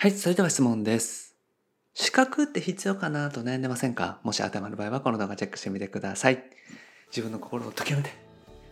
[0.00, 1.34] はい、それでは質問です。
[1.92, 4.20] 資格って必要かなと悩んでませんか？
[4.22, 6.44] もし当てはまる場合はこの動画チェックしてみてください。
[7.08, 8.10] 自分の心を解きめて。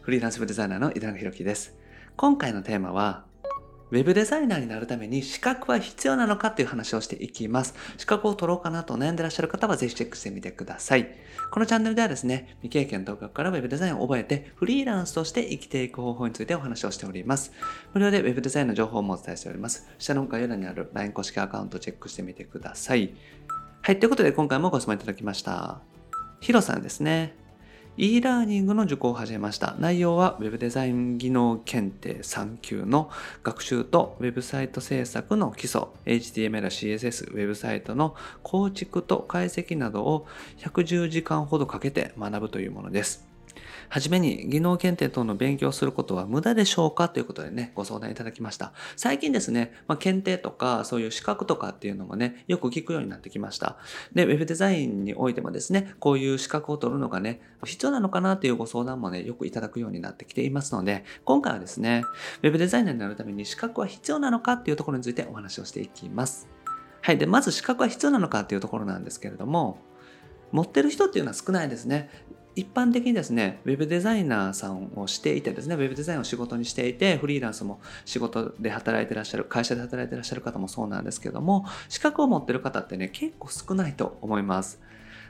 [0.02, 1.74] フリーランスブデザイナーの井田中弘樹です。
[2.16, 3.24] 今回のテーマは、
[3.90, 7.74] ウェブデザイナーになるために資格は必要なのかっていう話をしていきます。
[7.98, 11.08] 資格を取ろうかなと悩んでらっしゃる方はぜひチェックしてみてください。
[11.50, 17.52] このチャンネルではですね、未経験独学からウェブデザインを覚えてフリーランスとして生きていく方法についてお話をしております。
[17.94, 19.86] 無料でウェブデザインの情報もお伝えしております。
[19.98, 23.14] 下の概要欄にある LINE 公式アカウントをチェックしてみてください。
[23.82, 25.80] はい、ということで今回もご質問いただきました。
[26.40, 27.45] ヒロさんですね。
[27.98, 29.74] E ラーニングの受講を始めました。
[29.78, 33.10] 内容は Web デザイン技能検定3級の
[33.42, 40.26] 学習と Web サイト制作の基礎、HTML、CSS、Web サイトの構築と解析などを
[40.58, 43.35] 110時間ほどかけて学ぶというものです。
[43.88, 48.72] はじめに技能検定等の勉強をすることは無駄でしょうかということでね、ご相談いただきました。
[48.96, 53.76] 最近ですね、まあ、検定とかそういう資格とかっていうのもね、よく聞くようになってきました。
[54.14, 62.04] で、ウェブデザインにおいてもですね、こういう資格を取るのがね、必要なのかなっていうご相談もね、よくいただくようになってきていますので、今回はですね、
[62.42, 66.48] ウェブデザイナーになるために資格は必要なのかっていうところについてお話をしていきます。
[67.02, 67.18] はい。
[67.18, 69.78] で、まず資格は必要なのかっていうところなんですけれども、
[70.52, 72.10] 持ってる人っていうのは少ないですね。
[72.56, 84.80] 一般的にですね、ウェブデザイナーさんをしていてですね、ウェブデザインを仕事にしていて、フリーランスも仕事で働いてらっしゃる、会社で働いてらっしゃる方もそうなんですけども、資格を持ってる方ってね、結構少ないと思います。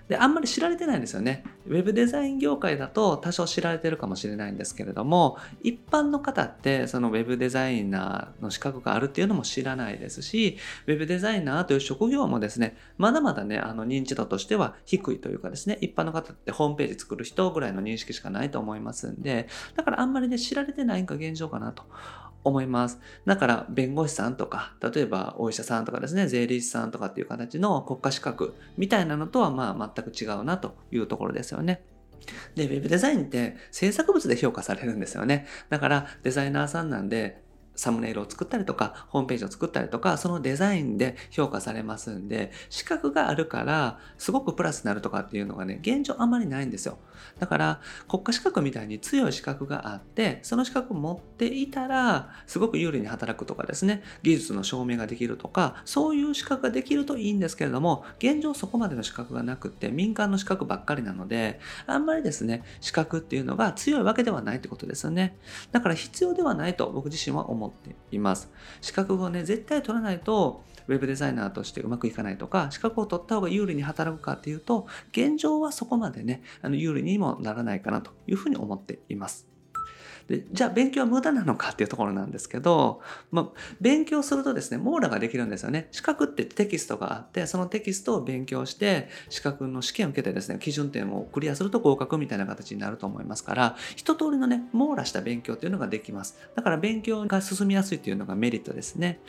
[0.09, 1.43] で、あんまり知られてないんですよね。
[1.67, 21.85] ウェブデザイン業界だと多少知られてるかもしれないんですけれども、一般の方ってそのウェブデザイナーの資格があるっていうのも知らないですし、ウェブデザイナーという職業もですね、まだまだね、あの認知度としては低いというかですね、一般の方ってホームページ作る人ぐらいの認識しかないと思いますんで、だからあんまりね、知られてないんが現状かなと
[22.47, 23.01] 思います。
[23.25, 31.83] だから弁護士さんとか、例えばお医者さんとかですね、税理士さんとかっていう形の国家資格みたいなのとはまあ全く違うなというところですよね。
[32.55, 35.47] で、ウェブデザインって制作物で評価されるんですよね。
[35.69, 37.43] だからデザイナーさんなんで
[37.77, 46.99] サムネイルを作ったりとか、ホームページを作ったりとか、そのデザインで評価されますんで、資格があるから、すごくプラスになるとかっていうのがね、現状あんまりないんですよ。
[47.39, 65.37] だから、国家資格みたいに強い資格があって、その資格を持っていたら、すごく有利に働くとかですね、技術の証明ができるとか、そういう資格ができるといいんですけれども、現状そこまでの資格がなくって、民間の資格ばっかりなので、あんまりですね、資格っていうのが強いわけではないってことですよね。
[65.73, 68.51] だから必要ではないと僕自身は思思っています。
[68.81, 79.56] 資格をね、絶対取らないと、ウェブデザイナーとしてうまくいかないとか、資格を取った方が有利に働くかっていうと、現状はそこまでね、あの有利にもならないかなというふうに思っています。
[80.29, 83.01] でじゃあ勉強は無駄なのかっていうところなんですけど、
[83.31, 85.89] まあ、勉強するとですね、網羅ができるんですよね。
[85.93, 96.37] 資格ってテキストがあって、そのテキストを勉強して、資格の試験を受けてですね、基準点をクリアすると合格みたいな形になると思いますから、一通りのね、網羅した勉強っていうのができます。
[96.55, 99.21] だから勉強が進みやすいっていうのがメリットですね。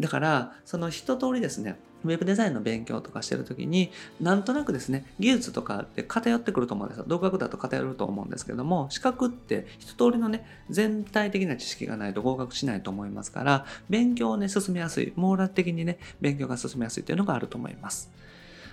[0.00, 7.04] だから、その一通りですね、ウェブデザインの勉強とかしてるときに、なんとなくですね、技術とかって偏ってくると思うんですよ。
[7.06, 18.10] 独学だと偏ると思うんですけども、資格って一通りのね、全体的な知識がないと合格しないと思いますから、勉強をね、進めやすい、網羅的にね、勉強が進めやすいというのがあると思います。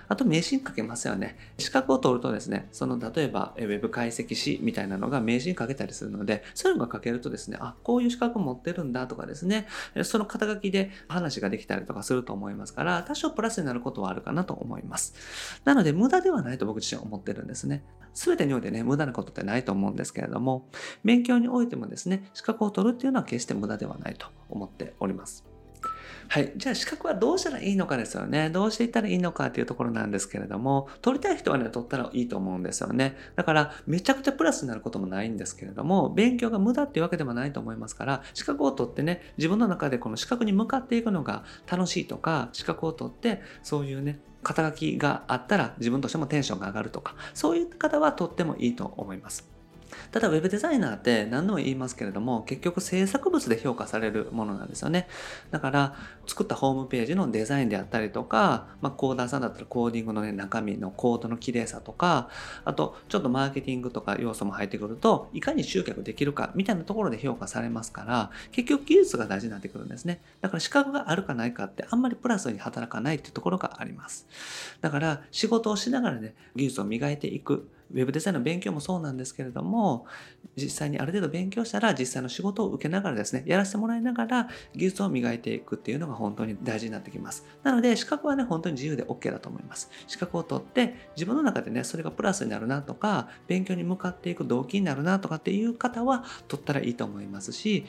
[0.08, 1.36] あと名刺に書けますよね。
[1.58, 9.66] 資格を取るとですね、その例えばウェブ解析士みたいなのが名刺に書けたりするので、そういうのが書けるとですね、あ、こういう資格持ってるんだとかですね、
[10.02, 15.14] その肩書きで話ができたりとかすると思いますから、多少プラスになることはあるかなと思います。
[15.64, 17.84] なので無駄ではないと僕自身は思ってるんですね。
[18.14, 20.68] 全てにおいてね、無駄なことってないと思うんですけれども、
[21.04, 25.51] 勉強においてもですね、資格を取るっていうのは決して無駄ではないと思っております。
[26.32, 26.50] はい。
[26.56, 28.48] じゃあ資格はどうしたらいいのかですよね。
[28.48, 33.18] どうしていったらいいのかっていうところなんですけれども、取りたい人はね、取ったらいいと思うんですよね。
[33.36, 49.51] だから、めちゃくちゃプラスになることもないんですけれども、勉強が無駄っていうわけでもないと思いますから、資格を取ってね、自分の中でこの資格に向かっていくのが楽しいとか、資格を取って、そういうね、肩書きがあったら自分としてもテンションが上がるとか、そういう方は取ってもいいと思います。
[50.10, 55.08] ただ、ウェブデザイナーって何度も言いますけれども、結局制作物で評価されるものなんですよね。
[55.50, 55.94] だから、
[56.26, 62.28] 作ったホームページのデザインであったりとか、まあ、コーダーさんだったらコーディングの、ね、中身のコードの綺麗さとか、
[62.64, 70.22] あと、ちょっとマーケティングとか要素も入ってくると、いかに集客できるかみたいなところで評価されますから、結局技術が大事になってくるんですね。
[70.40, 74.26] だから資格があるかないかってあんまりプラスに働かないっていうところがあります。
[74.80, 77.68] だから、仕事をしながらね、技術を磨いていく。
[77.92, 80.06] ウェブデザインの勉強もそうなんですけれども、
[80.56, 87.46] 実際にある程度勉強したら実際の仕事を受けながらですね、やらせてもらいながら技術を磨いていくっていうのが本当に大事になってきます。
[87.62, 89.90] なので資格はね、本当に自由で OK だと思います。
[90.06, 97.84] 資格を取って自分の中でね、それがプラスになるなとか、勉強に向かっていく動機になるなとかっていう方は取ったらいいと思いますし、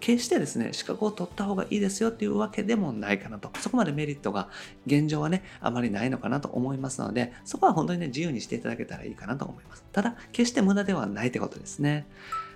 [0.00, 3.50] 決してですね、資格を取った方がいいですよっていうわけでもないかなと。
[3.60, 4.48] そこまでメリットが
[4.86, 9.84] 現状はね、あまりないのかなと思いますので、そこは本当にね、自由にしていただけたらいいかなと思います。
[9.92, 12.06] ただ、決して無駄ではないってことですね。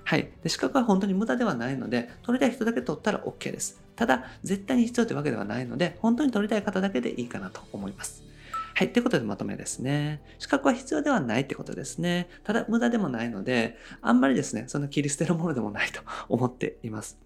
[0.05, 0.31] はい。
[0.43, 3.81] で資格は本当に無駄ではないので、取りたい人だけ取ったら OK です。
[3.97, 8.23] ただ、絶対に必要というわけではないので、本当に取りたい方だけでいいかなと思います。
[8.77, 8.93] はい。
[8.93, 10.21] ということでまとめですね。
[10.41, 12.29] 資格は必要ではないってことですね。
[12.43, 17.24] ただ、無駄でもないので、あんまりですね、その切り捨てるものでもないと思っています。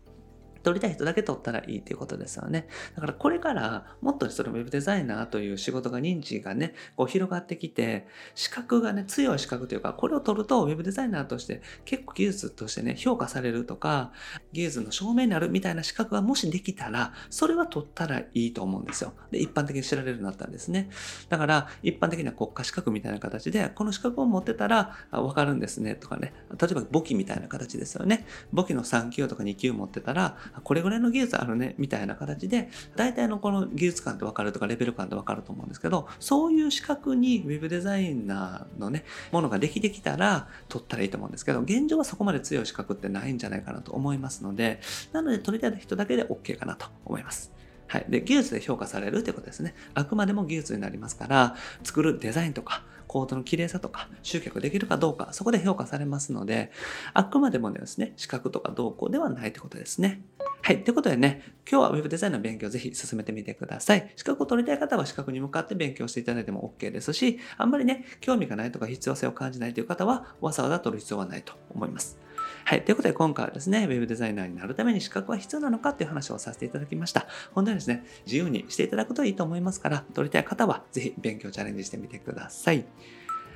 [0.62, 2.68] 取りたい人だけ取ったらいいっていうことですよね。
[2.94, 14.12] だからこれからもっとそのウェブデザイナーという仕事が認知がね、こう広がってきて、資格がね、強い資格というか、これを取るとウェブデザイナーとして結構技術としてね、評価されるとか、
[14.52, 19.12] 技術の証明になるみたいな資格がもしできたら、それは取ったらいいと思うんですよ。
[19.30, 20.90] で、一般的に知られるようになったんですね。
[21.28, 28.26] だから、一般的な国家資格みたいな形で、この資格を持ってたらわかるんですねとかね、例えば簿記みたいな形ですよね。
[28.52, 44.80] 簿記の3級とか2級持ってたら、これぐらいの技術あるね、みたいな形で、大体のこの技術感ってわかるとか、レベル感ってわかると思うんですけど、そういう資格に Web デザイナーのね、ものができてきたら、取ったらいいと思うんですけど、現状はそこまで強い資格ってないんじゃないかなと思いますので、
[45.12, 47.52] なので取りたい人だけで OK かなと思います。
[47.88, 48.06] はい。
[48.08, 49.74] で、技術で評価されるってことですね。
[49.94, 56.70] あくまでも技術になりますから、作るデザインとか、コードの綺麗さとか、集客できるかどうか、そこで評価されますので、
[57.14, 60.22] あくまでもですね、資格とか動向ではないってことですね。
[60.60, 60.84] はい。
[60.84, 64.12] ということでね、今日は Web デザインの勉強をぜひ進めてみてください。
[64.16, 72.18] 資格を取りたい方は資格に向かって勉強していただいても OK ですし、あんまりね、興味がないとか必要性を感じないという方は、わざわざ取る必要はないと思います。
[72.64, 72.84] はい。
[72.84, 77.26] ということで今回はですね、Web デザイナーになるために資格は必要なのかっていう話をさせていただきました。
[77.52, 82.84] 本当にですね、自由にしていただくといいと思いますから、取りたい方はぜひ勉強チャレンジしてみてください。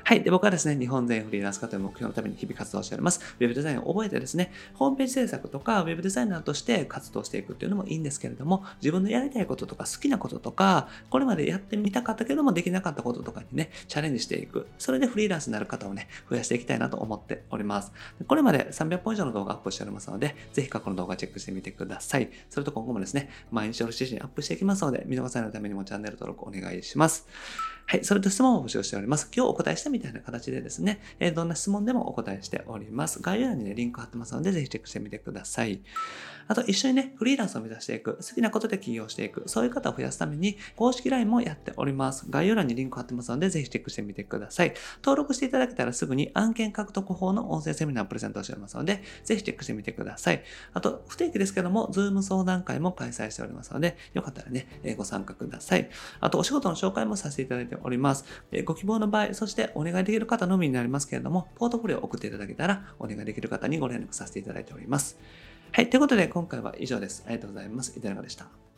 [0.05, 0.23] はい。
[0.23, 3.21] で、僕はですね、日本全フリーランス化という目標のために日々活動しております。
[3.39, 14.67] ウェブデザインを覚えてですね、ホームページ制作とか、ウェブデザイナーとして活動していくっていうのもいいんですけれども、自分のやりたいこととか好きなこととか、これまでやってみたかったけどもできなかったこととかにね、チャレンジしていく。
[14.79, 17.93] それでフリーランスになる方をね、増やしていきたいなと思っております。
[18.27, 22.31] これまで300本以上の動画アップしておりますので、ぜひ過去の動画チェックしてみてください。
[22.51, 27.72] それと今後もですね、毎日の指示にアップしていきますので、見逃さないためにもチャンネル登録お願いします。
[27.93, 29.29] はい、それと質問を募集しております。
[29.37, 33.21] 今日お答えしたみたいな形でですね、え、どんな質問でもお答えしております。
[33.21, 35.83] 概要欄にね、リンク貼ってますので、ぜひチェックしてみてください。
[36.49, 42.27] あと、一緒にね、フリーランスを目指していく、好きなことで起業していく、そういう方を増やすために、公式 LINE もやっております。
[42.31, 44.73] 概要欄にリンク貼ってますので、ぜひチェックしてみてください。
[45.05, 50.43] 登録していただけたらすぐに案件獲得法の音声セミナーをプレゼントしておりますので、ぜひチェックしてみてください。
[50.73, 54.67] あと、不定期ですけども、ズーム相談会も開催しておりますので、よかったらね、
[54.97, 55.91] ご参加ください。
[56.21, 58.25] あと、お仕事の紹介もさせていただいております。
[58.65, 65.19] ご希望の場合、そしてお願いできる方のみになりますけれども、ポートフォリオを送っていただけたら、お願いできる方にご連絡させていただいております。
[65.73, 65.91] はい。
[65.91, 67.25] ということで、今回は以上です。
[67.27, 67.99] ありがとうございます。
[67.99, 68.72] いただかでした？